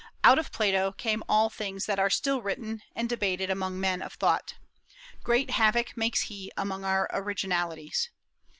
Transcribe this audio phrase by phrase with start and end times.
[0.23, 4.13] Out of Plato come all things that are still written and debated among men of
[4.15, 4.55] thought.
[5.23, 8.09] Great havoc makes he among our originalities.